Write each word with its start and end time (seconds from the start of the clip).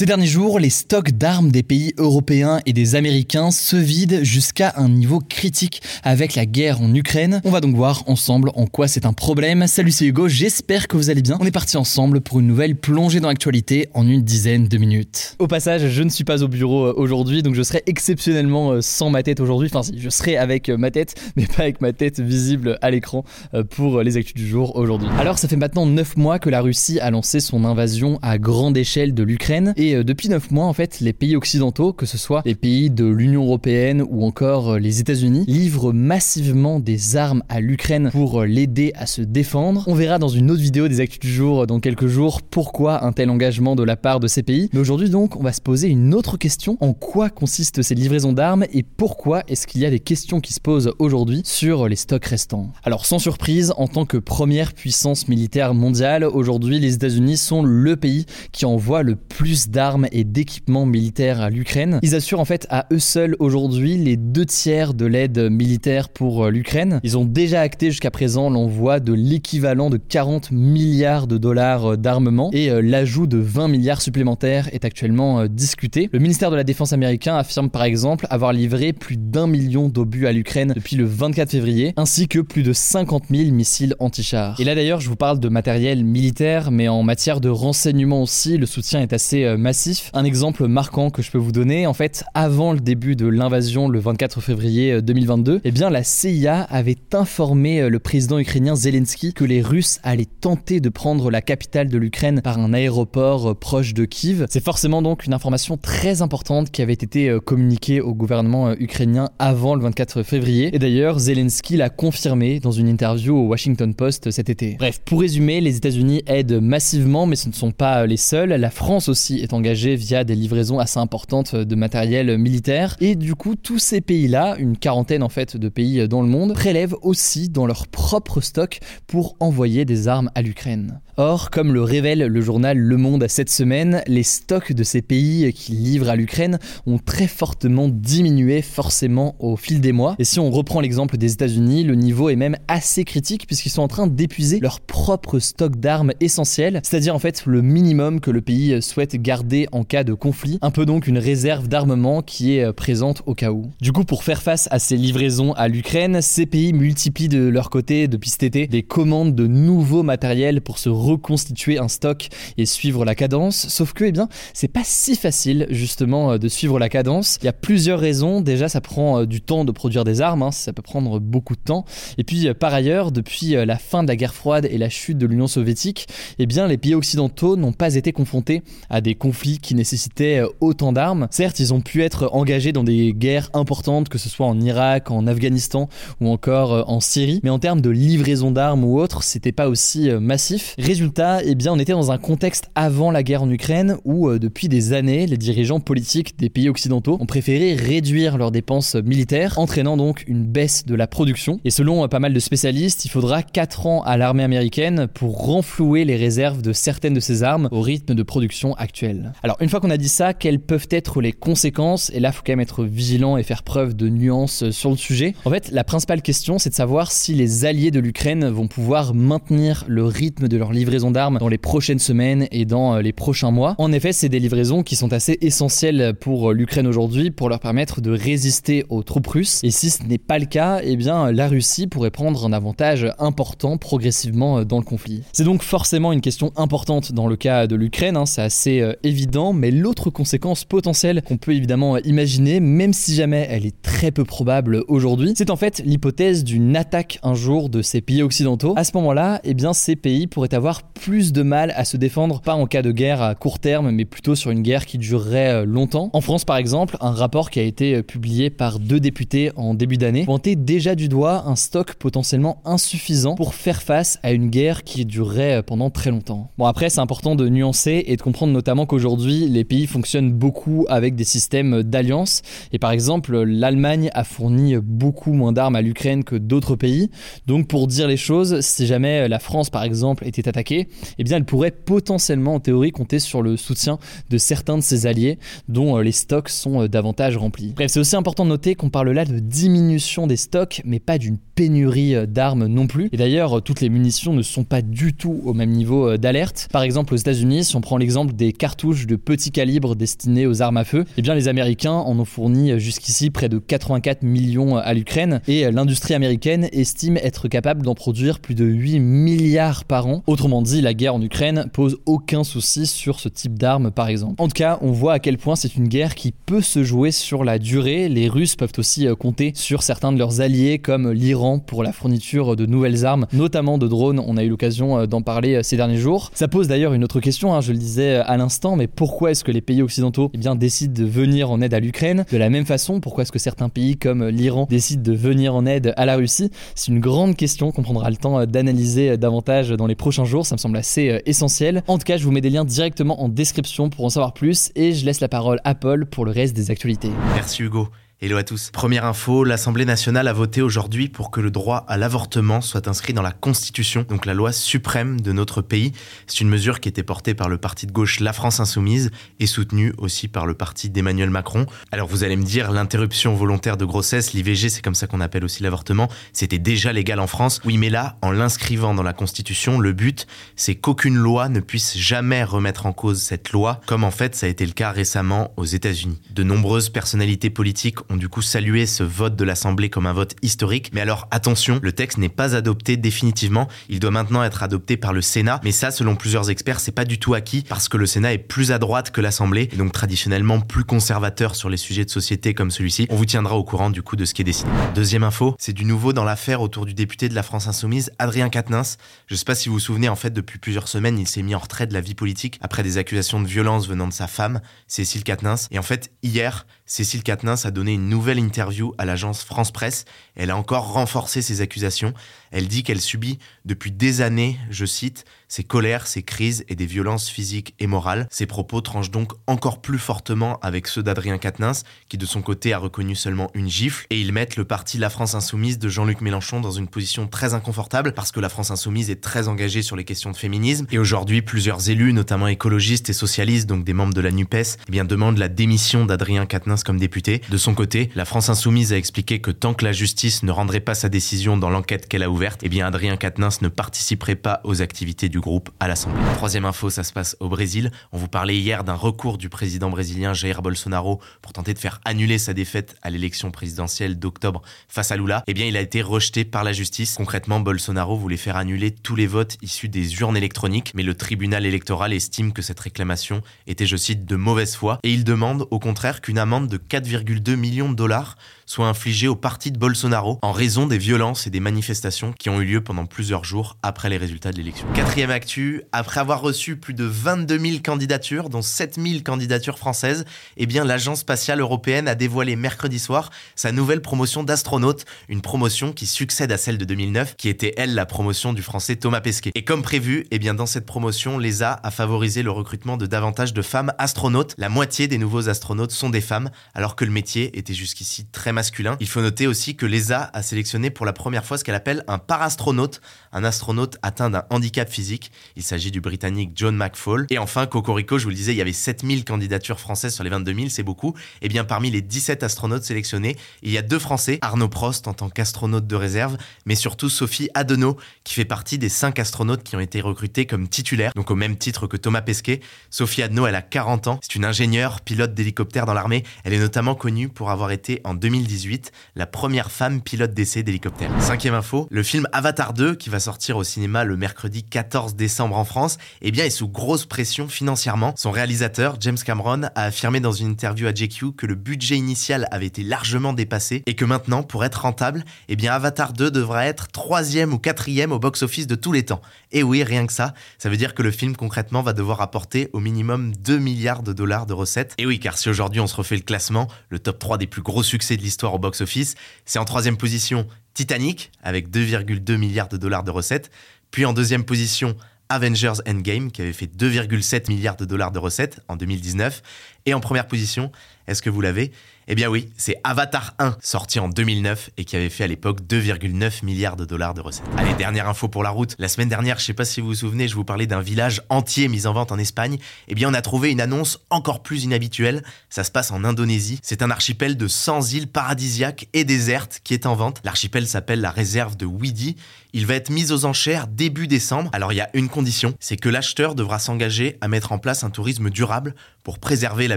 Ces 0.00 0.06
derniers 0.06 0.24
jours, 0.24 0.58
les 0.58 0.70
stocks 0.70 1.10
d'armes 1.10 1.50
des 1.50 1.62
pays 1.62 1.92
européens 1.98 2.60
et 2.64 2.72
des 2.72 2.94
Américains 2.94 3.50
se 3.50 3.76
vident 3.76 4.24
jusqu'à 4.24 4.72
un 4.76 4.88
niveau 4.88 5.18
critique 5.18 5.82
avec 6.02 6.36
la 6.36 6.46
guerre 6.46 6.80
en 6.80 6.94
Ukraine. 6.94 7.42
On 7.44 7.50
va 7.50 7.60
donc 7.60 7.76
voir 7.76 8.04
ensemble 8.06 8.50
en 8.54 8.64
quoi 8.64 8.88
c'est 8.88 9.04
un 9.04 9.12
problème. 9.12 9.66
Salut, 9.66 9.90
c'est 9.90 10.06
Hugo, 10.06 10.26
j'espère 10.26 10.88
que 10.88 10.96
vous 10.96 11.10
allez 11.10 11.20
bien. 11.20 11.36
On 11.38 11.44
est 11.44 11.50
parti 11.50 11.76
ensemble 11.76 12.22
pour 12.22 12.40
une 12.40 12.46
nouvelle 12.46 12.76
plongée 12.76 13.20
dans 13.20 13.28
l'actualité 13.28 13.90
en 13.92 14.08
une 14.08 14.22
dizaine 14.22 14.68
de 14.68 14.78
minutes. 14.78 15.36
Au 15.38 15.46
passage, 15.46 15.86
je 15.88 16.02
ne 16.02 16.08
suis 16.08 16.24
pas 16.24 16.42
au 16.42 16.48
bureau 16.48 16.86
euh, 16.86 16.94
aujourd'hui, 16.96 17.42
donc 17.42 17.54
je 17.54 17.62
serai 17.62 17.82
exceptionnellement 17.84 18.70
euh, 18.70 18.80
sans 18.80 19.10
ma 19.10 19.22
tête 19.22 19.38
aujourd'hui. 19.38 19.68
Enfin, 19.70 19.86
je 19.94 20.08
serai 20.08 20.38
avec 20.38 20.70
euh, 20.70 20.78
ma 20.78 20.90
tête, 20.90 21.14
mais 21.36 21.44
pas 21.44 21.64
avec 21.64 21.82
ma 21.82 21.92
tête 21.92 22.20
visible 22.20 22.78
à 22.80 22.90
l'écran 22.90 23.22
pour 23.68 24.00
les 24.00 24.16
actus 24.16 24.32
du 24.32 24.48
jour 24.48 24.76
aujourd'hui. 24.76 25.08
Alors, 25.18 25.36
ça 25.36 25.46
fait 25.46 25.56
maintenant 25.56 25.84
9 25.84 26.16
mois 26.16 26.38
que 26.38 26.48
la 26.48 26.62
Russie 26.62 26.98
a 27.00 27.10
lancé 27.10 27.40
son 27.40 27.66
invasion 27.66 28.18
à 28.22 28.38
grande 28.38 28.78
échelle 28.78 29.12
de 29.12 29.22
l'Ukraine. 29.22 29.74
Et 29.76 29.89
euh, 29.94 30.04
depuis 30.04 30.28
9 30.28 30.50
mois, 30.50 30.66
en 30.66 30.72
fait, 30.72 31.00
les 31.00 31.12
pays 31.12 31.36
occidentaux, 31.36 31.92
que 31.92 32.06
ce 32.06 32.18
soit 32.18 32.42
les 32.44 32.54
pays 32.54 32.90
de 32.90 33.06
l'Union 33.06 33.44
européenne 33.44 34.04
ou 34.08 34.24
encore 34.24 34.72
euh, 34.72 34.78
les 34.78 35.00
États-Unis, 35.00 35.44
livrent 35.46 35.92
massivement 35.92 36.80
des 36.80 37.16
armes 37.16 37.42
à 37.48 37.60
l'Ukraine 37.60 38.10
pour 38.12 38.40
euh, 38.40 38.46
l'aider 38.46 38.92
à 38.94 39.06
se 39.06 39.22
défendre. 39.22 39.84
On 39.86 39.94
verra 39.94 40.18
dans 40.18 40.28
une 40.28 40.50
autre 40.50 40.62
vidéo 40.62 40.88
des 40.88 41.00
actus 41.00 41.20
du 41.20 41.32
jour 41.32 41.66
dans 41.66 41.80
quelques 41.80 42.06
jours 42.06 42.42
pourquoi 42.42 43.04
un 43.04 43.12
tel 43.12 43.30
engagement 43.30 43.76
de 43.76 43.82
la 43.82 43.96
part 43.96 44.20
de 44.20 44.26
ces 44.26 44.42
pays. 44.42 44.68
Mais 44.72 44.80
aujourd'hui 44.80 45.10
donc, 45.10 45.36
on 45.36 45.42
va 45.42 45.52
se 45.52 45.60
poser 45.60 45.88
une 45.88 46.14
autre 46.14 46.36
question. 46.36 46.76
En 46.80 46.92
quoi 46.92 47.30
consistent 47.30 47.82
ces 47.82 47.94
livraisons 47.94 48.32
d'armes 48.32 48.64
et 48.72 48.82
pourquoi 48.82 49.42
est-ce 49.48 49.66
qu'il 49.66 49.80
y 49.80 49.86
a 49.86 49.90
des 49.90 50.00
questions 50.00 50.40
qui 50.40 50.52
se 50.52 50.60
posent 50.60 50.92
aujourd'hui 50.98 51.42
sur 51.44 51.88
les 51.88 51.96
stocks 51.96 52.24
restants? 52.24 52.72
Alors 52.84 53.06
sans 53.06 53.18
surprise, 53.18 53.72
en 53.76 53.88
tant 53.88 54.06
que 54.06 54.16
première 54.16 54.72
puissance 54.72 55.28
militaire 55.28 55.74
mondiale, 55.74 56.24
aujourd'hui 56.24 56.78
les 56.78 56.94
États-Unis 56.94 57.36
sont 57.36 57.62
le 57.62 57.96
pays 57.96 58.26
qui 58.52 58.64
envoie 58.64 59.02
le 59.02 59.16
plus 59.16 59.68
d'armes 59.68 59.79
et 60.12 60.24
d'équipements 60.24 60.84
militaires 60.84 61.40
à 61.40 61.48
l'Ukraine. 61.48 62.00
Ils 62.02 62.14
assurent 62.14 62.40
en 62.40 62.44
fait 62.44 62.66
à 62.68 62.86
eux 62.92 62.98
seuls 62.98 63.34
aujourd'hui 63.38 63.96
les 63.96 64.18
deux 64.18 64.44
tiers 64.44 64.92
de 64.92 65.06
l'aide 65.06 65.50
militaire 65.50 66.10
pour 66.10 66.44
euh, 66.44 66.50
l'Ukraine. 66.50 67.00
Ils 67.02 67.16
ont 67.16 67.24
déjà 67.24 67.62
acté 67.62 67.90
jusqu'à 67.90 68.10
présent 68.10 68.50
l'envoi 68.50 69.00
de 69.00 69.14
l'équivalent 69.14 69.88
de 69.88 69.96
40 69.96 70.50
milliards 70.50 71.26
de 71.26 71.38
dollars 71.38 71.92
euh, 71.92 71.96
d'armement 71.96 72.50
et 72.52 72.70
euh, 72.70 72.82
l'ajout 72.82 73.26
de 73.26 73.38
20 73.38 73.68
milliards 73.68 74.02
supplémentaires 74.02 74.68
est 74.74 74.84
actuellement 74.84 75.46
discuté. 75.46 76.10
Le 76.12 76.18
ministère 76.18 76.50
de 76.50 76.56
la 76.56 76.64
Défense 76.64 76.92
américain 76.92 77.36
affirme 77.36 77.70
par 77.70 77.84
exemple 77.84 78.26
avoir 78.28 78.52
livré 78.52 78.92
plus 78.92 79.16
d'un 79.16 79.46
million 79.46 79.88
d'obus 79.88 80.26
à 80.26 80.32
l'Ukraine 80.32 80.74
depuis 80.76 80.96
le 80.96 81.06
24 81.06 81.50
février, 81.50 81.94
ainsi 81.96 82.28
que 82.28 82.40
plus 82.40 82.62
de 82.62 82.74
50 82.74 83.24
000 83.30 83.50
missiles 83.50 83.94
anti-chars. 83.98 84.60
Et 84.60 84.64
là 84.64 84.74
d'ailleurs, 84.74 85.00
je 85.00 85.08
vous 85.08 85.16
parle 85.16 85.40
de 85.40 85.48
matériel 85.48 86.04
militaire, 86.04 86.70
mais 86.70 86.88
en 86.88 87.02
matière 87.02 87.40
de 87.40 87.48
renseignement 87.48 88.22
aussi, 88.22 88.58
le 88.58 88.66
soutien 88.66 89.00
est 89.00 89.14
assez 89.14 89.56
massif. 89.60 90.10
Un 90.14 90.24
exemple 90.24 90.66
marquant 90.66 91.10
que 91.10 91.22
je 91.22 91.30
peux 91.30 91.38
vous 91.38 91.52
donner, 91.52 91.86
en 91.86 91.94
fait, 91.94 92.24
avant 92.34 92.72
le 92.72 92.80
début 92.80 93.14
de 93.14 93.26
l'invasion 93.26 93.88
le 93.88 94.00
24 94.00 94.40
février 94.40 95.00
2022, 95.00 95.52
euh, 95.52 95.60
eh 95.64 95.70
bien 95.70 95.90
la 95.90 96.02
CIA 96.02 96.62
avait 96.62 96.96
informé 97.12 97.80
euh, 97.80 97.88
le 97.88 97.98
président 97.98 98.38
ukrainien 98.38 98.74
Zelensky 98.74 99.32
que 99.32 99.44
les 99.44 99.62
Russes 99.62 100.00
allaient 100.02 100.24
tenter 100.24 100.80
de 100.80 100.88
prendre 100.88 101.30
la 101.30 101.42
capitale 101.42 101.88
de 101.88 101.98
l'Ukraine 101.98 102.40
par 102.42 102.58
un 102.58 102.72
aéroport 102.72 103.50
euh, 103.50 103.54
proche 103.54 103.94
de 103.94 104.04
Kiev. 104.04 104.46
C'est 104.50 104.64
forcément 104.64 105.02
donc 105.02 105.26
une 105.26 105.34
information 105.34 105.76
très 105.76 106.22
importante 106.22 106.70
qui 106.70 106.82
avait 106.82 106.92
été 106.92 107.38
communiquée 107.44 108.00
au 108.00 108.14
gouvernement 108.14 108.72
ukrainien 108.72 109.28
avant 109.38 109.74
le 109.74 109.82
24 109.82 110.22
février. 110.22 110.74
Et 110.74 110.78
d'ailleurs, 110.78 111.18
Zelensky 111.18 111.76
l'a 111.76 111.90
confirmé 111.90 112.60
dans 112.60 112.72
une 112.72 112.88
interview 112.88 113.36
au 113.36 113.46
Washington 113.46 113.94
Post 113.94 114.30
cet 114.30 114.48
été. 114.48 114.76
Bref, 114.78 115.00
pour 115.04 115.20
résumer, 115.20 115.60
les 115.60 115.76
États-Unis 115.76 116.22
aident 116.26 116.60
massivement, 116.60 117.26
mais 117.26 117.36
ce 117.36 117.48
ne 117.48 117.52
sont 117.52 117.72
pas 117.72 118.06
les 118.06 118.16
seuls. 118.16 118.50
La 118.50 118.70
France 118.70 119.08
aussi 119.08 119.40
est 119.40 119.49
engagé 119.54 119.96
via 119.96 120.24
des 120.24 120.34
livraisons 120.34 120.78
assez 120.78 120.98
importantes 120.98 121.54
de 121.54 121.74
matériel 121.74 122.38
militaire. 122.38 122.96
Et 123.00 123.14
du 123.14 123.34
coup, 123.34 123.56
tous 123.56 123.78
ces 123.78 124.00
pays-là, 124.00 124.56
une 124.58 124.76
quarantaine 124.76 125.22
en 125.22 125.28
fait 125.28 125.56
de 125.56 125.68
pays 125.68 126.08
dans 126.08 126.22
le 126.22 126.28
monde, 126.28 126.54
prélèvent 126.54 126.96
aussi 127.02 127.48
dans 127.48 127.66
leur 127.66 127.86
propre 127.88 128.40
stock 128.40 128.80
pour 129.06 129.36
envoyer 129.40 129.84
des 129.84 130.08
armes 130.08 130.30
à 130.34 130.42
l'Ukraine. 130.42 131.00
Or, 131.16 131.50
comme 131.50 131.74
le 131.74 131.82
révèle 131.82 132.20
le 132.20 132.40
journal 132.40 132.78
Le 132.78 132.96
Monde 132.96 133.26
cette 133.28 133.50
semaine, 133.50 134.02
les 134.06 134.22
stocks 134.22 134.72
de 134.72 134.82
ces 134.82 135.02
pays 135.02 135.52
qui 135.52 135.72
livrent 135.72 136.08
à 136.08 136.16
l'Ukraine 136.16 136.58
ont 136.86 136.98
très 136.98 137.26
fortement 137.26 137.88
diminué 137.88 138.62
forcément 138.62 139.36
au 139.38 139.56
fil 139.56 139.80
des 139.80 139.92
mois. 139.92 140.14
Et 140.18 140.24
si 140.24 140.40
on 140.40 140.50
reprend 140.50 140.80
l'exemple 140.80 141.18
des 141.18 141.32
États-Unis, 141.32 141.84
le 141.84 141.94
niveau 141.94 142.30
est 142.30 142.36
même 142.36 142.56
assez 142.68 143.04
critique 143.04 143.46
puisqu'ils 143.46 143.70
sont 143.70 143.82
en 143.82 143.88
train 143.88 144.06
d'épuiser 144.06 144.60
leur 144.60 144.80
propre 144.80 145.38
stock 145.40 145.76
d'armes 145.76 146.12
essentielles, 146.20 146.80
c'est-à-dire 146.84 147.14
en 147.14 147.18
fait 147.18 147.44
le 147.44 147.60
minimum 147.60 148.20
que 148.20 148.30
le 148.30 148.40
pays 148.40 148.80
souhaite 148.80 149.16
garder 149.16 149.39
en 149.72 149.84
cas 149.84 150.04
de 150.04 150.14
conflit, 150.14 150.58
un 150.62 150.70
peu 150.70 150.86
donc 150.86 151.06
une 151.06 151.18
réserve 151.18 151.68
d'armement 151.68 152.22
qui 152.22 152.56
est 152.56 152.72
présente 152.72 153.22
au 153.26 153.34
cas 153.34 153.50
où. 153.50 153.70
Du 153.80 153.92
coup, 153.92 154.04
pour 154.04 154.24
faire 154.24 154.42
face 154.42 154.68
à 154.70 154.78
ces 154.78 154.96
livraisons 154.96 155.52
à 155.54 155.68
l'Ukraine, 155.68 156.20
ces 156.20 156.46
pays 156.46 156.72
multiplient 156.72 157.28
de 157.28 157.48
leur 157.48 157.70
côté 157.70 158.08
depuis 158.08 158.30
cet 158.30 158.42
été 158.42 158.66
des 158.66 158.82
commandes 158.82 159.34
de 159.34 159.46
nouveaux 159.46 160.02
matériels 160.02 160.60
pour 160.60 160.78
se 160.78 160.88
reconstituer 160.88 161.78
un 161.78 161.88
stock 161.88 162.28
et 162.58 162.66
suivre 162.66 163.04
la 163.04 163.14
cadence. 163.14 163.68
Sauf 163.68 163.92
que, 163.92 164.04
eh 164.04 164.12
bien, 164.12 164.28
c'est 164.52 164.68
pas 164.68 164.82
si 164.84 165.16
facile 165.16 165.66
justement 165.70 166.32
euh, 166.32 166.38
de 166.38 166.48
suivre 166.48 166.78
la 166.78 166.88
cadence. 166.88 167.38
Il 167.42 167.46
y 167.46 167.48
a 167.48 167.52
plusieurs 167.52 168.00
raisons. 168.00 168.40
Déjà, 168.40 168.68
ça 168.68 168.80
prend 168.80 169.20
euh, 169.20 169.26
du 169.26 169.40
temps 169.40 169.64
de 169.64 169.72
produire 169.72 170.04
des 170.04 170.20
armes, 170.20 170.42
hein. 170.42 170.50
ça 170.50 170.72
peut 170.72 170.82
prendre 170.82 171.18
beaucoup 171.18 171.54
de 171.54 171.60
temps. 171.60 171.84
Et 172.18 172.24
puis, 172.24 172.48
euh, 172.48 172.54
par 172.54 172.74
ailleurs, 172.74 173.12
depuis 173.12 173.50
la 173.50 173.76
fin 173.78 174.02
de 174.02 174.08
la 174.08 174.16
guerre 174.16 174.34
froide 174.34 174.68
et 174.70 174.78
la 174.78 174.88
chute 174.88 175.18
de 175.18 175.26
l'Union 175.26 175.46
soviétique, 175.46 176.06
eh 176.38 176.46
bien, 176.46 176.66
les 176.66 176.78
pays 176.78 176.94
occidentaux 176.94 177.56
n'ont 177.56 177.72
pas 177.72 177.94
été 177.94 178.12
confrontés 178.12 178.62
à 178.88 179.00
des 179.00 179.14
conflits 179.14 179.29
qui 179.32 179.74
nécessitaient 179.74 180.42
autant 180.60 180.92
d'armes. 180.92 181.28
Certes, 181.30 181.60
ils 181.60 181.74
ont 181.74 181.80
pu 181.80 182.02
être 182.02 182.30
engagés 182.32 182.72
dans 182.72 182.84
des 182.84 183.12
guerres 183.12 183.50
importantes, 183.54 184.08
que 184.08 184.18
ce 184.18 184.28
soit 184.28 184.46
en 184.46 184.60
Irak, 184.60 185.10
en 185.10 185.26
Afghanistan 185.26 185.88
ou 186.20 186.28
encore 186.28 186.88
en 186.88 187.00
Syrie, 187.00 187.40
mais 187.42 187.50
en 187.50 187.58
termes 187.58 187.80
de 187.80 187.90
livraison 187.90 188.50
d'armes 188.50 188.84
ou 188.84 188.98
autre, 188.98 189.22
c'était 189.22 189.52
pas 189.52 189.68
aussi 189.68 190.10
massif. 190.20 190.74
Résultat, 190.78 191.42
eh 191.44 191.54
bien, 191.54 191.72
on 191.72 191.78
était 191.78 191.92
dans 191.92 192.10
un 192.12 192.18
contexte 192.18 192.70
avant 192.74 193.10
la 193.10 193.22
guerre 193.22 193.42
en 193.42 193.50
Ukraine 193.50 193.96
où, 194.04 194.28
euh, 194.28 194.38
depuis 194.38 194.68
des 194.68 194.92
années, 194.92 195.26
les 195.26 195.36
dirigeants 195.36 195.80
politiques 195.80 196.38
des 196.38 196.48
pays 196.48 196.68
occidentaux 196.68 197.16
ont 197.20 197.26
préféré 197.26 197.74
réduire 197.74 198.38
leurs 198.38 198.50
dépenses 198.50 198.94
militaires, 198.94 199.58
entraînant 199.58 199.96
donc 199.96 200.24
une 200.26 200.44
baisse 200.44 200.84
de 200.86 200.94
la 200.94 201.06
production. 201.06 201.60
Et 201.64 201.70
selon 201.70 202.04
euh, 202.04 202.08
pas 202.08 202.18
mal 202.18 202.32
de 202.32 202.40
spécialistes, 202.40 203.04
il 203.04 203.08
faudra 203.08 203.42
4 203.42 203.86
ans 203.86 204.02
à 204.02 204.16
l'armée 204.16 204.44
américaine 204.44 205.06
pour 205.12 205.44
renflouer 205.44 206.04
les 206.04 206.16
réserves 206.16 206.62
de 206.62 206.72
certaines 206.72 207.14
de 207.14 207.20
ces 207.20 207.42
armes 207.42 207.68
au 207.70 207.80
rythme 207.80 208.14
de 208.14 208.22
production 208.22 208.74
actuel. 208.74 209.19
Alors, 209.42 209.56
une 209.60 209.68
fois 209.68 209.80
qu'on 209.80 209.90
a 209.90 209.96
dit 209.96 210.08
ça, 210.08 210.34
quelles 210.34 210.60
peuvent 210.60 210.88
être 210.90 211.20
les 211.20 211.32
conséquences? 211.32 212.10
Et 212.14 212.20
là, 212.20 212.30
il 212.30 212.32
faut 212.32 212.42
quand 212.44 212.52
même 212.52 212.60
être 212.60 212.84
vigilant 212.84 213.36
et 213.36 213.42
faire 213.42 213.62
preuve 213.62 213.94
de 213.94 214.08
nuance 214.08 214.62
euh, 214.62 214.70
sur 214.70 214.90
le 214.90 214.96
sujet. 214.96 215.34
En 215.44 215.50
fait, 215.50 215.70
la 215.70 215.84
principale 215.84 216.22
question, 216.22 216.58
c'est 216.58 216.70
de 216.70 216.74
savoir 216.74 217.12
si 217.12 217.34
les 217.34 217.64
alliés 217.64 217.90
de 217.90 218.00
l'Ukraine 218.00 218.48
vont 218.48 218.68
pouvoir 218.68 219.14
maintenir 219.14 219.84
le 219.88 220.04
rythme 220.04 220.48
de 220.48 220.56
leur 220.56 220.72
livraison 220.72 221.10
d'armes 221.10 221.38
dans 221.38 221.48
les 221.48 221.58
prochaines 221.58 221.98
semaines 221.98 222.46
et 222.50 222.64
dans 222.64 222.94
euh, 222.94 223.02
les 223.02 223.12
prochains 223.12 223.50
mois. 223.50 223.74
En 223.78 223.92
effet, 223.92 224.12
c'est 224.12 224.28
des 224.28 224.38
livraisons 224.38 224.82
qui 224.82 224.96
sont 224.96 225.12
assez 225.12 225.38
essentielles 225.40 226.14
pour 226.20 226.50
euh, 226.50 226.54
l'Ukraine 226.54 226.86
aujourd'hui 226.86 227.30
pour 227.30 227.48
leur 227.48 227.60
permettre 227.60 228.00
de 228.00 228.10
résister 228.10 228.84
aux 228.88 229.02
troupes 229.02 229.28
russes. 229.28 229.60
Et 229.62 229.70
si 229.70 229.90
ce 229.90 230.02
n'est 230.04 230.18
pas 230.18 230.38
le 230.38 230.46
cas, 230.46 230.80
eh 230.82 230.96
bien 230.96 231.30
la 231.32 231.48
Russie 231.48 231.86
pourrait 231.86 232.10
prendre 232.10 232.44
un 232.46 232.52
avantage 232.52 233.06
important 233.18 233.78
progressivement 233.78 234.64
dans 234.64 234.78
le 234.78 234.84
conflit. 234.84 235.22
C'est 235.32 235.44
donc 235.44 235.62
forcément 235.62 236.12
une 236.12 236.20
question 236.20 236.52
importante 236.56 237.12
dans 237.12 237.26
le 237.26 237.36
cas 237.36 237.66
de 237.66 237.76
l'Ukraine, 237.76 238.16
hein, 238.16 238.26
c'est 238.26 238.42
assez 238.42 238.84
évident, 239.02 239.09
mais 239.54 239.70
l'autre 239.70 240.10
conséquence 240.10 240.64
potentielle 240.64 241.22
qu'on 241.22 241.36
peut 241.36 241.52
évidemment 241.52 241.98
imaginer, 241.98 242.60
même 242.60 242.92
si 242.92 243.14
jamais 243.14 243.46
elle 243.50 243.66
est 243.66 243.82
très 243.82 244.10
peu 244.10 244.24
probable 244.24 244.84
aujourd'hui, 244.88 245.34
c'est 245.36 245.50
en 245.50 245.56
fait 245.56 245.82
l'hypothèse 245.84 246.44
d'une 246.44 246.76
attaque 246.76 247.18
un 247.22 247.34
jour 247.34 247.68
de 247.68 247.82
ces 247.82 248.00
pays 248.00 248.22
occidentaux. 248.22 248.74
À 248.76 248.84
ce 248.84 248.92
moment-là, 248.94 249.40
eh 249.44 249.54
bien, 249.54 249.72
ces 249.72 249.96
pays 249.96 250.26
pourraient 250.26 250.54
avoir 250.54 250.82
plus 250.82 251.32
de 251.32 251.42
mal 251.42 251.72
à 251.76 251.84
se 251.84 251.96
défendre, 251.96 252.40
pas 252.40 252.54
en 252.54 252.66
cas 252.66 252.82
de 252.82 252.92
guerre 252.92 253.22
à 253.22 253.34
court 253.34 253.58
terme, 253.58 253.90
mais 253.90 254.04
plutôt 254.04 254.34
sur 254.34 254.50
une 254.50 254.62
guerre 254.62 254.86
qui 254.86 254.98
durerait 254.98 255.62
euh, 255.62 255.64
longtemps. 255.64 256.10
En 256.12 256.20
France, 256.20 256.44
par 256.44 256.56
exemple, 256.56 256.96
un 257.00 257.10
rapport 257.10 257.50
qui 257.50 257.60
a 257.60 257.62
été 257.62 257.96
euh, 257.96 258.02
publié 258.02 258.50
par 258.50 258.78
deux 258.78 259.00
députés 259.00 259.50
en 259.56 259.74
début 259.74 259.96
d'année 259.96 260.24
pointait 260.24 260.56
déjà 260.56 260.94
du 260.94 261.08
doigt 261.08 261.44
un 261.46 261.56
stock 261.56 261.94
potentiellement 261.94 262.60
insuffisant 262.64 263.34
pour 263.34 263.54
faire 263.54 263.82
face 263.82 264.18
à 264.22 264.32
une 264.32 264.50
guerre 264.50 264.84
qui 264.84 265.04
durerait 265.04 265.58
euh, 265.58 265.62
pendant 265.62 265.90
très 265.90 266.10
longtemps. 266.10 266.50
Bon, 266.58 266.66
après, 266.66 266.90
c'est 266.90 267.00
important 267.00 267.34
de 267.34 267.48
nuancer 267.48 268.04
et 268.06 268.16
de 268.16 268.22
comprendre 268.22 268.52
notamment 268.52 268.86
qu'aujourd'hui, 268.86 268.99
les 269.08 269.64
pays 269.64 269.86
fonctionnent 269.86 270.32
beaucoup 270.32 270.86
avec 270.88 271.14
des 271.14 271.24
systèmes 271.24 271.82
d'alliance. 271.82 272.42
Et 272.72 272.78
par 272.78 272.90
exemple, 272.90 273.42
l'Allemagne 273.42 274.10
a 274.14 274.24
fourni 274.24 274.76
beaucoup 274.76 275.32
moins 275.32 275.52
d'armes 275.52 275.76
à 275.76 275.82
l'Ukraine 275.82 276.24
que 276.24 276.36
d'autres 276.36 276.76
pays. 276.76 277.10
Donc, 277.46 277.68
pour 277.68 277.86
dire 277.86 278.08
les 278.08 278.16
choses, 278.16 278.60
si 278.60 278.86
jamais 278.86 279.28
la 279.28 279.38
France, 279.38 279.70
par 279.70 279.84
exemple, 279.84 280.26
était 280.26 280.48
attaquée, 280.48 280.88
eh 281.18 281.24
bien, 281.24 281.36
elle 281.36 281.44
pourrait 281.44 281.70
potentiellement, 281.70 282.54
en 282.54 282.60
théorie, 282.60 282.92
compter 282.92 283.18
sur 283.18 283.42
le 283.42 283.56
soutien 283.56 283.98
de 284.28 284.38
certains 284.38 284.76
de 284.76 284.82
ses 284.82 285.06
alliés, 285.06 285.38
dont 285.68 285.96
euh, 285.96 286.02
les 286.02 286.12
stocks 286.12 286.48
sont 286.48 286.82
euh, 286.82 286.88
davantage 286.88 287.36
remplis. 287.36 287.72
Bref, 287.74 287.90
c'est 287.90 288.00
aussi 288.00 288.16
important 288.16 288.44
de 288.44 288.50
noter 288.50 288.74
qu'on 288.74 288.90
parle 288.90 289.10
là 289.10 289.24
de 289.24 289.38
diminution 289.38 290.26
des 290.26 290.36
stocks, 290.36 290.82
mais 290.84 291.00
pas 291.00 291.18
d'une 291.18 291.38
pénurie 291.54 292.14
euh, 292.14 292.26
d'armes 292.26 292.66
non 292.66 292.86
plus. 292.86 293.08
Et 293.12 293.16
d'ailleurs, 293.16 293.62
toutes 293.62 293.80
les 293.80 293.88
munitions 293.88 294.32
ne 294.32 294.42
sont 294.42 294.64
pas 294.64 294.82
du 294.82 295.14
tout 295.14 295.40
au 295.44 295.54
même 295.54 295.70
niveau 295.70 296.16
d'alerte. 296.16 296.68
Par 296.72 296.82
exemple, 296.82 297.14
aux 297.14 297.16
États-Unis, 297.16 297.64
si 297.64 297.76
on 297.76 297.80
prend 297.80 297.96
l'exemple 297.96 298.34
des 298.34 298.52
cartouches 298.52 298.89
de 299.06 299.16
petit 299.16 299.50
calibre 299.50 299.96
destinées 299.96 300.46
aux 300.46 300.62
armes 300.62 300.76
à 300.76 300.84
feu, 300.84 301.04
eh 301.16 301.22
bien, 301.22 301.34
les 301.34 301.48
Américains 301.48 301.92
en 301.92 302.18
ont 302.18 302.24
fourni 302.24 302.78
jusqu'ici 302.78 303.30
près 303.30 303.48
de 303.48 303.58
84 303.58 304.22
millions 304.22 304.76
à 304.76 304.92
l'Ukraine, 304.94 305.40
et 305.48 305.70
l'industrie 305.70 306.14
américaine 306.14 306.68
estime 306.72 307.16
être 307.18 307.48
capable 307.48 307.82
d'en 307.82 307.94
produire 307.94 308.40
plus 308.40 308.54
de 308.54 308.64
8 308.64 309.00
milliards 309.00 309.84
par 309.84 310.06
an. 310.06 310.22
Autrement 310.26 310.62
dit, 310.62 310.80
la 310.80 310.94
guerre 310.94 311.14
en 311.14 311.22
Ukraine 311.22 311.66
pose 311.72 311.98
aucun 312.06 312.44
souci 312.44 312.86
sur 312.86 313.20
ce 313.20 313.28
type 313.28 313.58
d'armes, 313.58 313.90
par 313.90 314.08
exemple. 314.08 314.34
En 314.38 314.48
tout 314.48 314.54
cas, 314.54 314.78
on 314.82 314.92
voit 314.92 315.14
à 315.14 315.18
quel 315.18 315.38
point 315.38 315.56
c'est 315.56 315.76
une 315.76 315.88
guerre 315.88 316.14
qui 316.14 316.32
peut 316.32 316.60
se 316.60 316.82
jouer 316.82 317.12
sur 317.12 317.44
la 317.44 317.58
durée. 317.58 318.08
Les 318.08 318.28
Russes 318.28 318.56
peuvent 318.56 318.72
aussi 318.78 319.06
euh, 319.06 319.14
compter 319.14 319.52
sur 319.54 319.82
certains 319.82 320.12
de 320.12 320.18
leurs 320.18 320.40
alliés 320.40 320.78
comme 320.78 321.10
l'Iran 321.10 321.58
pour 321.58 321.82
la 321.82 321.92
fourniture 321.92 322.56
de 322.56 322.66
nouvelles 322.66 323.04
armes, 323.04 323.26
notamment 323.32 323.78
de 323.78 323.88
drones. 323.88 324.22
On 324.26 324.36
a 324.36 324.44
eu 324.44 324.48
l'occasion 324.48 324.98
euh, 324.98 325.06
d'en 325.06 325.22
parler 325.22 325.56
euh, 325.56 325.62
ces 325.62 325.76
derniers 325.76 325.96
jours. 325.96 326.30
Ça 326.34 326.48
pose 326.48 326.68
d'ailleurs 326.68 326.94
une 326.94 327.04
autre 327.04 327.20
question, 327.20 327.54
hein, 327.54 327.60
je 327.60 327.72
le 327.72 327.78
disais 327.78 328.16
à 328.16 328.36
l'instant, 328.36 328.69
mais 328.76 328.86
pourquoi 328.86 329.30
est-ce 329.30 329.44
que 329.44 329.52
les 329.52 329.60
pays 329.60 329.82
occidentaux 329.82 330.30
eh 330.34 330.56
décident 330.56 330.92
de 330.92 331.08
venir 331.08 331.50
en 331.50 331.60
aide 331.60 331.74
à 331.74 331.80
l'Ukraine? 331.80 332.24
De 332.30 332.36
la 332.36 332.50
même 332.50 332.66
façon, 332.66 333.00
pourquoi 333.00 333.22
est-ce 333.22 333.32
que 333.32 333.38
certains 333.38 333.68
pays 333.68 333.96
comme 333.96 334.26
l'Iran 334.28 334.66
décident 334.68 335.02
de 335.02 335.16
venir 335.16 335.54
en 335.54 335.66
aide 335.66 335.94
à 335.96 336.06
la 336.06 336.16
Russie? 336.16 336.50
C'est 336.74 336.92
une 336.92 337.00
grande 337.00 337.36
question 337.36 337.72
qu'on 337.72 337.82
prendra 337.82 338.10
le 338.10 338.16
temps 338.16 338.44
d'analyser 338.46 339.16
davantage 339.16 339.70
dans 339.70 339.86
les 339.86 339.94
prochains 339.94 340.24
jours. 340.24 340.46
Ça 340.46 340.54
me 340.54 340.58
semble 340.58 340.76
assez 340.76 341.20
essentiel. 341.26 341.82
En 341.86 341.98
tout 341.98 342.04
cas, 342.04 342.16
je 342.16 342.24
vous 342.24 342.32
mets 342.32 342.40
des 342.40 342.50
liens 342.50 342.64
directement 342.64 343.22
en 343.22 343.28
description 343.28 343.90
pour 343.90 344.04
en 344.04 344.10
savoir 344.10 344.32
plus 344.32 344.70
et 344.74 344.92
je 344.92 345.04
laisse 345.04 345.20
la 345.20 345.28
parole 345.28 345.60
à 345.64 345.74
Paul 345.74 346.06
pour 346.06 346.24
le 346.24 346.30
reste 346.30 346.54
des 346.54 346.70
actualités. 346.70 347.10
Merci 347.34 347.62
Hugo. 347.62 347.88
Hello 348.22 348.36
à 348.36 348.42
tous. 348.42 348.68
Première 348.70 349.06
info, 349.06 349.44
l'Assemblée 349.44 349.86
nationale 349.86 350.28
a 350.28 350.34
voté 350.34 350.60
aujourd'hui 350.60 351.08
pour 351.08 351.30
que 351.30 351.40
le 351.40 351.50
droit 351.50 351.86
à 351.88 351.96
l'avortement 351.96 352.60
soit 352.60 352.86
inscrit 352.86 353.14
dans 353.14 353.22
la 353.22 353.32
Constitution, 353.32 354.04
donc 354.10 354.26
la 354.26 354.34
loi 354.34 354.52
suprême 354.52 355.22
de 355.22 355.32
notre 355.32 355.62
pays. 355.62 355.92
C'est 356.26 356.42
une 356.42 356.50
mesure 356.50 356.80
qui 356.80 356.90
était 356.90 357.02
portée 357.02 357.32
par 357.32 357.48
le 357.48 357.56
parti 357.56 357.86
de 357.86 357.92
gauche 357.92 358.20
La 358.20 358.34
France 358.34 358.60
Insoumise 358.60 359.10
et 359.38 359.46
soutenue 359.46 359.94
aussi 359.96 360.28
par 360.28 360.44
le 360.44 360.52
parti 360.52 360.90
d'Emmanuel 360.90 361.30
Macron. 361.30 361.64
Alors 361.92 362.08
vous 362.08 362.22
allez 362.22 362.36
me 362.36 362.42
dire, 362.42 362.72
l'interruption 362.72 363.34
volontaire 363.34 363.78
de 363.78 363.86
grossesse, 363.86 364.34
l'IVG, 364.34 364.68
c'est 364.68 364.82
comme 364.82 364.94
ça 364.94 365.06
qu'on 365.06 365.22
appelle 365.22 365.42
aussi 365.42 365.62
l'avortement, 365.62 366.10
c'était 366.34 366.58
déjà 366.58 366.92
légal 366.92 367.20
en 367.20 367.26
France. 367.26 367.62
Oui, 367.64 367.78
mais 367.78 367.88
là, 367.88 368.18
en 368.20 368.32
l'inscrivant 368.32 368.92
dans 368.92 369.02
la 369.02 369.14
Constitution, 369.14 369.78
le 369.78 369.94
but, 369.94 370.26
c'est 370.56 370.74
qu'aucune 370.74 371.16
loi 371.16 371.48
ne 371.48 371.60
puisse 371.60 371.96
jamais 371.96 372.44
remettre 372.44 372.84
en 372.84 372.92
cause 372.92 373.22
cette 373.22 373.52
loi, 373.52 373.80
comme 373.86 374.04
en 374.04 374.10
fait 374.10 374.34
ça 374.34 374.44
a 374.44 374.50
été 374.50 374.66
le 374.66 374.72
cas 374.72 374.90
récemment 374.90 375.54
aux 375.56 375.64
États-Unis. 375.64 376.20
De 376.32 376.42
nombreuses 376.42 376.90
personnalités 376.90 377.48
politiques 377.48 377.96
ont 378.10 378.16
du 378.16 378.28
coup 378.28 378.42
salué 378.42 378.86
ce 378.86 379.02
vote 379.02 379.36
de 379.36 379.44
l'Assemblée 379.44 379.88
comme 379.88 380.06
un 380.06 380.12
vote 380.12 380.34
historique. 380.42 380.90
Mais 380.92 381.00
alors 381.00 381.28
attention, 381.30 381.78
le 381.82 381.92
texte 381.92 382.18
n'est 382.18 382.28
pas 382.28 382.54
adopté 382.54 382.96
définitivement. 382.96 383.68
Il 383.88 384.00
doit 384.00 384.10
maintenant 384.10 384.42
être 384.42 384.62
adopté 384.62 384.96
par 384.96 385.12
le 385.12 385.22
Sénat. 385.22 385.60
Mais 385.64 385.72
ça, 385.72 385.90
selon 385.90 386.16
plusieurs 386.16 386.50
experts, 386.50 386.80
c'est 386.80 386.92
pas 386.92 387.04
du 387.04 387.18
tout 387.18 387.34
acquis 387.34 387.64
parce 387.68 387.88
que 387.88 387.96
le 387.96 388.06
Sénat 388.06 388.34
est 388.34 388.38
plus 388.38 388.72
à 388.72 388.78
droite 388.78 389.10
que 389.10 389.20
l'Assemblée 389.20 389.68
et 389.72 389.76
donc 389.76 389.92
traditionnellement 389.92 390.60
plus 390.60 390.84
conservateur 390.84 391.54
sur 391.54 391.70
les 391.70 391.76
sujets 391.76 392.04
de 392.04 392.10
société 392.10 392.54
comme 392.54 392.70
celui-ci. 392.70 393.06
On 393.10 393.16
vous 393.16 393.26
tiendra 393.26 393.56
au 393.56 393.64
courant 393.64 393.90
du 393.90 394.02
coup 394.02 394.16
de 394.16 394.24
ce 394.24 394.34
qui 394.34 394.42
est 394.42 394.44
décidé. 394.44 394.68
Deuxième 394.94 395.22
info, 395.22 395.54
c'est 395.58 395.72
du 395.72 395.84
nouveau 395.84 396.12
dans 396.12 396.24
l'affaire 396.24 396.60
autour 396.60 396.86
du 396.86 396.94
député 396.94 397.28
de 397.28 397.34
la 397.34 397.42
France 397.42 397.68
Insoumise, 397.68 398.10
Adrien 398.18 398.48
Quatennens. 398.48 398.96
Je 399.26 399.34
sais 399.34 399.44
pas 399.44 399.54
si 399.54 399.68
vous 399.68 399.76
vous 399.76 399.80
souvenez, 399.80 400.08
en 400.08 400.16
fait, 400.16 400.32
depuis 400.32 400.58
plusieurs 400.58 400.88
semaines, 400.88 401.18
il 401.18 401.28
s'est 401.28 401.42
mis 401.42 401.54
en 401.54 401.58
retrait 401.58 401.86
de 401.86 401.94
la 401.94 402.00
vie 402.00 402.14
politique 402.14 402.58
après 402.60 402.82
des 402.82 402.98
accusations 402.98 403.40
de 403.40 403.46
violence 403.46 403.86
venant 403.86 404.08
de 404.08 404.12
sa 404.12 404.26
femme, 404.26 404.60
Cécile 404.86 405.24
Quatennens. 405.24 405.68
Et 405.70 405.78
en 405.78 405.82
fait, 405.82 406.10
hier, 406.22 406.66
Cécile 406.90 407.22
Quatennens 407.22 407.66
a 407.66 407.70
donné 407.70 407.94
une 407.94 408.08
nouvelle 408.08 408.40
interview 408.40 408.94
à 408.98 409.04
l'agence 409.04 409.44
France 409.44 409.70
Presse. 409.70 410.06
Elle 410.34 410.50
a 410.50 410.56
encore 410.56 410.92
renforcé 410.92 411.40
ses 411.40 411.60
accusations. 411.60 412.14
Elle 412.50 412.66
dit 412.66 412.82
qu'elle 412.82 413.00
subit 413.00 413.38
depuis 413.64 413.92
des 413.92 414.22
années, 414.22 414.58
je 414.70 414.84
cite, 414.84 415.24
ses 415.46 415.62
colères, 415.62 416.08
ses 416.08 416.24
crises 416.24 416.64
et 416.68 416.74
des 416.74 416.86
violences 416.86 417.28
physiques 417.28 417.76
et 417.78 417.86
morales. 417.86 418.26
Ses 418.30 418.46
propos 418.46 418.80
tranchent 418.80 419.12
donc 419.12 419.34
encore 419.46 419.80
plus 419.80 420.00
fortement 420.00 420.58
avec 420.62 420.88
ceux 420.88 421.04
d'Adrien 421.04 421.38
Quatennens, 421.38 421.84
qui 422.08 422.18
de 422.18 422.26
son 422.26 422.42
côté 422.42 422.72
a 422.72 422.78
reconnu 422.78 423.14
seulement 423.14 423.52
une 423.54 423.68
gifle, 423.68 424.06
et 424.10 424.20
ils 424.20 424.32
mettent 424.32 424.56
le 424.56 424.64
parti 424.64 424.98
La 424.98 425.10
France 425.10 425.36
Insoumise 425.36 425.78
de 425.78 425.88
Jean-Luc 425.88 426.20
Mélenchon 426.22 426.60
dans 426.60 426.72
une 426.72 426.88
position 426.88 427.28
très 427.28 427.54
inconfortable, 427.54 428.14
parce 428.14 428.32
que 428.32 428.40
la 428.40 428.48
France 428.48 428.72
Insoumise 428.72 429.10
est 429.10 429.20
très 429.20 429.46
engagée 429.46 429.82
sur 429.82 429.94
les 429.94 430.04
questions 430.04 430.32
de 430.32 430.36
féminisme, 430.36 430.86
et 430.90 430.98
aujourd'hui 430.98 431.40
plusieurs 431.40 431.88
élus, 431.88 432.12
notamment 432.12 432.48
écologistes 432.48 433.10
et 433.10 433.12
socialistes, 433.12 433.68
donc 433.68 433.84
des 433.84 433.92
membres 433.92 434.14
de 434.14 434.20
la 434.20 434.32
NUPES, 434.32 434.76
eh 434.88 434.90
bien, 434.90 435.04
demandent 435.04 435.38
la 435.38 435.48
démission 435.48 436.04
d'Adrien 436.04 436.46
Quatennens 436.46 436.79
comme 436.84 436.98
député. 436.98 437.42
De 437.50 437.56
son 437.56 437.74
côté, 437.74 438.10
la 438.14 438.24
France 438.24 438.48
Insoumise 438.48 438.92
a 438.92 438.96
expliqué 438.96 439.40
que 439.40 439.50
tant 439.50 439.74
que 439.74 439.84
la 439.84 439.92
justice 439.92 440.42
ne 440.42 440.50
rendrait 440.50 440.80
pas 440.80 440.94
sa 440.94 441.08
décision 441.08 441.56
dans 441.56 441.70
l'enquête 441.70 442.08
qu'elle 442.08 442.22
a 442.22 442.30
ouverte, 442.30 442.60
eh 442.62 442.68
bien 442.68 442.86
Adrien 442.86 443.16
Quatennens 443.16 443.62
ne 443.62 443.68
participerait 443.68 444.36
pas 444.36 444.60
aux 444.64 444.82
activités 444.82 445.28
du 445.28 445.40
groupe 445.40 445.70
à 445.80 445.88
l'Assemblée. 445.88 446.20
Troisième 446.34 446.64
info, 446.64 446.90
ça 446.90 447.04
se 447.04 447.12
passe 447.12 447.36
au 447.40 447.48
Brésil. 447.48 447.90
On 448.12 448.18
vous 448.18 448.28
parlait 448.28 448.56
hier 448.56 448.84
d'un 448.84 448.94
recours 448.94 449.38
du 449.38 449.48
président 449.48 449.90
brésilien 449.90 450.32
Jair 450.34 450.62
Bolsonaro 450.62 451.20
pour 451.42 451.52
tenter 451.52 451.74
de 451.74 451.78
faire 451.78 452.00
annuler 452.04 452.38
sa 452.38 452.54
défaite 452.54 452.96
à 453.02 453.10
l'élection 453.10 453.50
présidentielle 453.50 454.18
d'octobre 454.18 454.62
face 454.88 455.10
à 455.10 455.16
Lula. 455.16 455.44
Eh 455.46 455.54
bien, 455.54 455.66
il 455.66 455.76
a 455.76 455.80
été 455.80 456.02
rejeté 456.02 456.44
par 456.44 456.64
la 456.64 456.72
justice. 456.72 457.14
Concrètement, 457.16 457.60
Bolsonaro 457.60 458.16
voulait 458.16 458.36
faire 458.36 458.56
annuler 458.56 458.90
tous 458.90 459.16
les 459.16 459.26
votes 459.26 459.56
issus 459.62 459.88
des 459.88 460.20
urnes 460.20 460.36
électroniques, 460.36 460.92
mais 460.94 461.02
le 461.02 461.14
tribunal 461.14 461.66
électoral 461.66 462.12
estime 462.12 462.52
que 462.52 462.62
cette 462.62 462.80
réclamation 462.80 463.42
était, 463.66 463.86
je 463.86 463.96
cite, 463.96 464.24
de 464.24 464.36
mauvaise 464.36 464.74
foi, 464.76 464.98
et 465.02 465.12
il 465.12 465.24
demande 465.24 465.66
au 465.70 465.78
contraire 465.78 466.20
qu'une 466.20 466.38
amende 466.38 466.68
de 466.70 466.78
4,2 466.78 467.56
millions 467.56 467.88
de 467.90 467.94
dollars 467.94 468.36
soit 468.70 468.86
infligée 468.86 469.26
au 469.26 469.34
parti 469.34 469.72
de 469.72 469.78
Bolsonaro 469.78 470.38
en 470.42 470.52
raison 470.52 470.86
des 470.86 470.96
violences 470.96 471.48
et 471.48 471.50
des 471.50 471.58
manifestations 471.58 472.32
qui 472.38 472.50
ont 472.50 472.60
eu 472.60 472.64
lieu 472.64 472.80
pendant 472.80 473.04
plusieurs 473.04 473.42
jours 473.42 473.76
après 473.82 474.08
les 474.08 474.16
résultats 474.16 474.52
de 474.52 474.58
l'élection. 474.58 474.86
Quatrième 474.94 475.32
actu, 475.32 475.82
après 475.90 476.20
avoir 476.20 476.40
reçu 476.40 476.76
plus 476.76 476.94
de 476.94 477.02
22 477.02 477.58
000 477.58 477.78
candidatures, 477.84 478.48
dont 478.48 478.62
7 478.62 478.94
000 478.94 479.22
candidatures 479.24 479.76
françaises, 479.76 480.24
eh 480.56 480.66
bien 480.66 480.84
l'agence 480.84 481.20
spatiale 481.20 481.58
européenne 481.58 482.06
a 482.06 482.14
dévoilé 482.14 482.54
mercredi 482.54 483.00
soir 483.00 483.30
sa 483.56 483.72
nouvelle 483.72 484.02
promotion 484.02 484.44
d'astronaute, 484.44 485.04
une 485.28 485.40
promotion 485.40 485.92
qui 485.92 486.06
succède 486.06 486.52
à 486.52 486.56
celle 486.56 486.78
de 486.78 486.84
2009, 486.84 487.34
qui 487.34 487.48
était 487.48 487.74
elle 487.76 487.96
la 487.96 488.06
promotion 488.06 488.52
du 488.52 488.62
français 488.62 488.94
Thomas 488.94 489.20
Pesquet. 489.20 489.50
Et 489.56 489.64
comme 489.64 489.82
prévu, 489.82 490.28
eh 490.30 490.38
bien 490.38 490.54
dans 490.54 490.66
cette 490.66 490.86
promotion, 490.86 491.38
l'ESA 491.38 491.80
a 491.82 491.90
favorisé 491.90 492.44
le 492.44 492.52
recrutement 492.52 492.96
de 492.96 493.06
davantage 493.06 493.52
de 493.52 493.62
femmes 493.62 493.92
astronautes. 493.98 494.54
La 494.58 494.68
moitié 494.68 495.08
des 495.08 495.18
nouveaux 495.18 495.48
astronautes 495.48 495.90
sont 495.90 496.10
des 496.10 496.20
femmes, 496.20 496.50
alors 496.72 496.94
que 496.94 497.04
le 497.04 497.10
métier 497.10 497.58
était 497.58 497.74
jusqu'ici 497.74 498.26
très 498.30 498.52
Il 499.00 499.08
faut 499.08 499.20
noter 499.20 499.46
aussi 499.46 499.76
que 499.76 499.86
l'ESA 499.86 500.30
a 500.32 500.42
sélectionné 500.42 500.90
pour 500.90 501.06
la 501.06 501.12
première 501.12 501.44
fois 501.44 501.58
ce 501.58 501.64
qu'elle 501.64 501.74
appelle 501.74 502.04
un 502.08 502.18
parastronaute, 502.18 503.00
un 503.32 503.44
astronaute 503.44 503.96
atteint 504.02 504.30
d'un 504.30 504.44
handicap 504.50 504.90
physique. 504.90 505.30
Il 505.56 505.62
s'agit 505.62 505.90
du 505.90 506.00
britannique 506.00 506.52
John 506.54 506.76
McFall. 506.76 507.26
Et 507.30 507.38
enfin, 507.38 507.66
Cocorico, 507.66 508.18
je 508.18 508.24
vous 508.24 508.30
le 508.30 508.36
disais, 508.36 508.52
il 508.52 508.56
y 508.56 508.60
avait 508.60 508.72
7000 508.72 509.24
candidatures 509.24 509.80
françaises 509.80 510.14
sur 510.14 510.24
les 510.24 510.30
22 510.30 510.54
000, 510.54 510.68
c'est 510.68 510.82
beaucoup. 510.82 511.14
Et 511.42 511.48
bien 511.48 511.64
parmi 511.64 511.90
les 511.90 512.02
17 512.02 512.42
astronautes 512.42 512.84
sélectionnés, 512.84 513.36
il 513.62 513.70
y 513.70 513.78
a 513.78 513.82
deux 513.82 513.98
Français, 513.98 514.38
Arnaud 514.42 514.68
Prost 514.68 515.06
en 515.08 515.14
tant 515.14 515.28
qu'astronaute 515.28 515.86
de 515.86 515.96
réserve, 515.96 516.36
mais 516.66 516.74
surtout 516.74 517.08
Sophie 517.08 517.48
Adenau, 517.54 517.96
qui 518.24 518.34
fait 518.34 518.44
partie 518.44 518.78
des 518.78 518.88
5 518.88 519.18
astronautes 519.18 519.62
qui 519.62 519.76
ont 519.76 519.80
été 519.80 520.00
recrutés 520.00 520.46
comme 520.46 520.68
titulaires, 520.68 521.12
donc 521.14 521.30
au 521.30 521.36
même 521.36 521.56
titre 521.56 521.86
que 521.86 521.96
Thomas 521.96 522.22
Pesquet. 522.22 522.60
Sophie 522.90 523.22
Adenau, 523.22 523.46
elle 523.46 523.54
a 523.54 523.62
40 523.62 524.08
ans, 524.08 524.20
c'est 524.22 524.34
une 524.34 524.44
ingénieure, 524.44 525.00
pilote 525.00 525.34
d'hélicoptère 525.34 525.86
dans 525.86 525.94
l'armée. 525.94 526.24
Elle 526.44 526.52
est 526.52 526.58
notamment 526.58 526.94
connue 526.94 527.28
pour 527.28 527.50
avoir 527.50 527.70
été 527.70 528.00
en 528.04 528.14
2018 528.14 528.92
la 529.14 529.26
première 529.26 529.70
femme 529.70 530.00
pilote 530.00 530.34
d'essai 530.34 530.62
d'hélicoptère. 530.62 531.10
Cinquième 531.22 531.54
info, 531.54 531.86
le 531.90 532.02
film 532.02 532.26
Avatar 532.32 532.72
2, 532.72 532.94
qui 532.94 533.10
va 533.10 533.19
sortir 533.20 533.56
au 533.56 533.64
cinéma 533.64 534.04
le 534.04 534.16
mercredi 534.16 534.64
14 534.64 535.14
décembre 535.14 535.56
en 535.56 535.64
France, 535.64 535.98
eh 536.22 536.30
bien 536.30 536.44
est 536.44 536.50
sous 536.50 536.68
grosse 536.68 537.06
pression 537.06 537.48
financièrement. 537.48 538.14
Son 538.16 538.30
réalisateur, 538.30 538.96
James 539.00 539.18
Cameron, 539.24 539.62
a 539.74 539.84
affirmé 539.84 540.20
dans 540.20 540.32
une 540.32 540.48
interview 540.48 540.86
à 540.86 540.94
JQ 540.94 541.32
que 541.36 541.46
le 541.46 541.54
budget 541.54 541.96
initial 541.96 542.48
avait 542.50 542.66
été 542.66 542.82
largement 542.82 543.32
dépassé 543.32 543.82
et 543.86 543.94
que 543.94 544.04
maintenant, 544.04 544.42
pour 544.42 544.64
être 544.64 544.82
rentable, 544.82 545.24
eh 545.48 545.56
bien 545.56 545.72
Avatar 545.72 546.12
2 546.12 546.30
devra 546.30 546.66
être 546.66 546.88
troisième 546.88 547.52
ou 547.52 547.58
quatrième 547.58 548.12
au 548.12 548.18
box-office 548.18 548.66
de 548.66 548.74
tous 548.74 548.92
les 548.92 549.04
temps. 549.04 549.20
Et 549.52 549.62
oui, 549.62 549.84
rien 549.84 550.06
que 550.06 550.12
ça, 550.12 550.34
ça 550.58 550.68
veut 550.68 550.76
dire 550.76 550.94
que 550.94 551.02
le 551.02 551.10
film 551.10 551.36
concrètement 551.36 551.82
va 551.82 551.92
devoir 551.92 552.20
apporter 552.20 552.70
au 552.72 552.80
minimum 552.80 553.34
2 553.36 553.58
milliards 553.58 554.02
de 554.02 554.12
dollars 554.12 554.46
de 554.46 554.54
recettes. 554.54 554.94
Et 554.98 555.06
oui, 555.06 555.20
car 555.20 555.38
si 555.38 555.48
aujourd'hui 555.48 555.80
on 555.80 555.86
se 555.86 555.96
refait 555.96 556.16
le 556.16 556.22
classement, 556.22 556.68
le 556.88 556.98
top 556.98 557.18
3 557.18 557.38
des 557.38 557.46
plus 557.46 557.62
gros 557.62 557.82
succès 557.82 558.16
de 558.16 558.22
l'histoire 558.22 558.54
au 558.54 558.58
box-office, 558.58 559.14
c'est 559.44 559.58
en 559.58 559.64
troisième 559.64 559.96
position 559.96 560.46
Titanic, 560.74 561.30
avec 561.42 561.70
2,2 561.70 562.36
milliards 562.36 562.68
de 562.68 562.76
dollars 562.76 563.04
de 563.04 563.10
recettes, 563.10 563.50
puis 563.90 564.04
en 564.04 564.12
deuxième 564.12 564.44
position 564.44 564.96
Avengers 565.28 565.80
Endgame, 565.86 566.32
qui 566.32 566.42
avait 566.42 566.52
fait 566.52 566.66
2,7 566.66 567.48
milliards 567.48 567.76
de 567.76 567.84
dollars 567.84 568.10
de 568.10 568.18
recettes 568.18 568.60
en 568.68 568.76
2019. 568.76 569.42
Et 569.86 569.94
en 569.94 570.00
première 570.00 570.26
position, 570.26 570.72
est-ce 571.10 571.22
que 571.22 571.30
vous 571.30 571.40
l'avez? 571.40 571.72
Eh 572.12 572.14
bien 572.14 572.28
oui, 572.28 572.48
c'est 572.56 572.76
Avatar 572.82 573.34
1, 573.38 573.56
sorti 573.60 574.00
en 574.00 574.08
2009 574.08 574.70
et 574.78 574.84
qui 574.84 574.96
avait 574.96 575.10
fait 575.10 575.24
à 575.24 575.26
l'époque 575.26 575.60
2,9 575.62 576.44
milliards 576.44 576.76
de 576.76 576.84
dollars 576.84 577.14
de 577.14 577.20
recettes. 577.20 577.44
Allez, 577.56 577.72
dernière 577.74 578.08
info 578.08 578.26
pour 578.26 578.42
la 578.42 578.50
route. 578.50 578.74
La 578.78 578.88
semaine 578.88 579.08
dernière, 579.08 579.38
je 579.38 579.44
sais 579.44 579.54
pas 579.54 579.64
si 579.64 579.80
vous 579.80 579.88
vous 579.88 579.94
souvenez, 579.94 580.26
je 580.26 580.34
vous 580.34 580.44
parlais 580.44 580.66
d'un 580.66 580.80
village 580.80 581.22
entier 581.28 581.68
mis 581.68 581.86
en 581.86 581.92
vente 581.92 582.10
en 582.10 582.18
Espagne. 582.18 582.58
Eh 582.88 582.94
bien, 582.94 583.08
on 583.10 583.14
a 583.14 583.22
trouvé 583.22 583.50
une 583.50 583.60
annonce 583.60 584.00
encore 584.10 584.42
plus 584.42 584.64
inhabituelle. 584.64 585.22
Ça 585.50 585.62
se 585.62 585.70
passe 585.70 585.90
en 585.92 586.02
Indonésie. 586.02 586.58
C'est 586.62 586.82
un 586.82 586.90
archipel 586.90 587.36
de 587.36 587.46
100 587.46 587.92
îles 587.92 588.08
paradisiaques 588.08 588.88
et 588.92 589.04
désertes 589.04 589.60
qui 589.62 589.74
est 589.74 589.86
en 589.86 589.94
vente. 589.94 590.20
L'archipel 590.24 590.66
s'appelle 590.66 591.00
la 591.00 591.10
réserve 591.10 591.56
de 591.56 591.66
Widi. 591.66 592.16
Il 592.52 592.66
va 592.66 592.74
être 592.74 592.90
mis 592.90 593.12
aux 593.12 593.24
enchères 593.24 593.68
début 593.68 594.08
décembre. 594.08 594.50
Alors, 594.52 594.72
il 594.72 594.76
y 594.76 594.80
a 594.80 594.90
une 594.94 595.08
condition, 595.08 595.54
c'est 595.60 595.76
que 595.76 595.88
l'acheteur 595.88 596.34
devra 596.34 596.58
s'engager 596.58 597.18
à 597.20 597.28
mettre 597.28 597.52
en 597.52 597.58
place 597.58 597.84
un 597.84 597.90
tourisme 597.90 598.30
durable 598.30 598.74
pour 599.02 599.18
préserver 599.18 599.68
la 599.68 599.76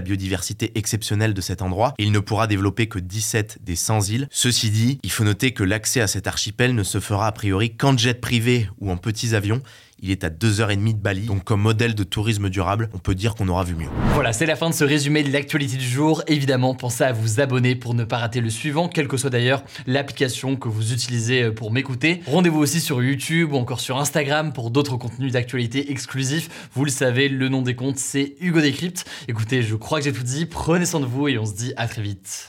biodiversité 0.00 0.72
exceptionnelle 0.76 1.34
de 1.34 1.40
cet 1.40 1.62
endroit, 1.62 1.94
il 1.98 2.12
ne 2.12 2.18
pourra 2.18 2.46
développer 2.46 2.88
que 2.88 2.98
17 2.98 3.58
des 3.62 3.76
100 3.76 4.08
îles. 4.08 4.28
Ceci 4.30 4.70
dit, 4.70 4.98
il 5.02 5.10
faut 5.10 5.24
noter 5.24 5.52
que 5.52 5.64
l'accès 5.64 6.00
à 6.00 6.06
cet 6.06 6.26
archipel 6.26 6.74
ne 6.74 6.82
se 6.82 7.00
fera 7.00 7.26
a 7.26 7.32
priori 7.32 7.76
qu'en 7.76 7.96
jet 7.96 8.20
privé 8.20 8.68
ou 8.80 8.90
en 8.90 8.96
petits 8.96 9.34
avions. 9.34 9.62
Il 10.06 10.10
est 10.10 10.22
à 10.22 10.28
2h30 10.28 10.98
de 10.98 10.98
Bali, 10.98 11.22
donc 11.22 11.44
comme 11.44 11.62
modèle 11.62 11.94
de 11.94 12.04
tourisme 12.04 12.50
durable, 12.50 12.90
on 12.92 12.98
peut 12.98 13.14
dire 13.14 13.34
qu'on 13.34 13.48
aura 13.48 13.64
vu 13.64 13.74
mieux. 13.74 13.88
Voilà, 14.12 14.34
c'est 14.34 14.44
la 14.44 14.54
fin 14.54 14.68
de 14.68 14.74
ce 14.74 14.84
résumé 14.84 15.22
de 15.22 15.32
l'actualité 15.32 15.78
du 15.78 15.88
jour. 15.88 16.22
Évidemment, 16.26 16.74
pensez 16.74 17.04
à 17.04 17.12
vous 17.12 17.40
abonner 17.40 17.74
pour 17.74 17.94
ne 17.94 18.04
pas 18.04 18.18
rater 18.18 18.42
le 18.42 18.50
suivant, 18.50 18.86
quelle 18.86 19.08
que 19.08 19.16
soit 19.16 19.30
d'ailleurs 19.30 19.64
l'application 19.86 20.56
que 20.56 20.68
vous 20.68 20.92
utilisez 20.92 21.50
pour 21.52 21.72
m'écouter. 21.72 22.20
Rendez-vous 22.26 22.60
aussi 22.60 22.82
sur 22.82 23.02
YouTube 23.02 23.54
ou 23.54 23.56
encore 23.56 23.80
sur 23.80 23.96
Instagram 23.96 24.52
pour 24.52 24.70
d'autres 24.70 24.98
contenus 24.98 25.32
d'actualité 25.32 25.90
exclusifs. 25.90 26.68
Vous 26.74 26.84
le 26.84 26.90
savez, 26.90 27.30
le 27.30 27.48
nom 27.48 27.62
des 27.62 27.74
comptes, 27.74 27.96
c'est 27.96 28.34
Hugo 28.40 28.60
Décrypte. 28.60 29.06
Écoutez, 29.26 29.62
je 29.62 29.74
crois 29.74 30.00
que 30.00 30.04
j'ai 30.04 30.12
tout 30.12 30.22
dit. 30.22 30.44
Prenez 30.44 30.84
soin 30.84 31.00
de 31.00 31.06
vous 31.06 31.28
et 31.28 31.38
on 31.38 31.46
se 31.46 31.54
dit 31.54 31.72
à 31.78 31.88
très 31.88 32.02
vite. 32.02 32.48